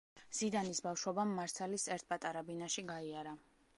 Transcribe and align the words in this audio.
ზიდანის 0.37 0.79
ბავშვობამ 0.85 1.35
მარსელის 1.41 1.85
ერთ 1.97 2.07
პატარა 2.15 2.43
ბინაში 2.49 2.87
გაიარა. 2.91 3.37